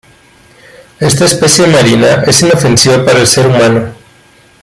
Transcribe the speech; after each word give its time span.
Esta 0.99 1.25
especie 1.25 1.67
marina 1.67 2.23
es 2.25 2.41
inofensiva 2.41 3.05
para 3.05 3.19
el 3.19 3.27
ser 3.27 3.45
humano. 3.45 3.93